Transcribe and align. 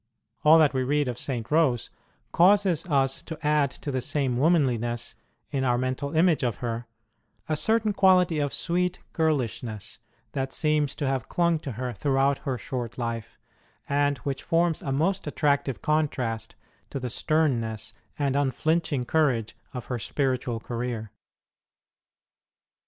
All 0.43 0.57
that 0.57 0.73
we 0.73 0.81
read 0.81 1.07
of 1.07 1.19
St. 1.19 1.51
Rose 1.51 1.91
causes 2.31 2.87
us 2.87 3.21
to 3.21 3.37
add 3.45 3.69
to 3.69 3.91
the 3.91 4.01
same 4.01 4.35
womanliness, 4.35 5.13
in 5.51 5.63
our 5.63 5.77
mental 5.77 6.15
image 6.15 6.41
of 6.41 6.55
her, 6.55 6.87
a 7.47 7.55
certain 7.55 7.93
quality 7.93 8.39
of 8.39 8.51
sweet 8.51 8.97
girlishness 9.13 9.99
that 10.31 10.51
seems 10.53 10.95
to 10.95 11.05
have 11.07 11.29
clung 11.29 11.59
to 11.59 11.73
her 11.73 11.93
throughout 11.93 12.39
her 12.39 12.57
short 12.57 12.97
life, 12.97 13.37
and 13.87 14.17
which 14.23 14.41
forms 14.41 14.81
a 14.81 14.85
HER 14.85 14.91
GARDEN 14.93 14.97
CELL 14.97 15.05
113 15.05 15.07
most 15.07 15.27
attractive 15.67 15.81
contrast 15.83 16.55
to 16.89 16.99
the 16.99 17.11
sternness 17.11 17.93
and 18.17 18.35
un 18.35 18.49
flinching 18.49 19.05
courage 19.05 19.55
of 19.71 19.85
her 19.85 19.99
spiritual 19.99 20.59
career. 20.59 21.11